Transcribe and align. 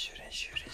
Şuren 0.00 0.30
şuren. 0.30 0.69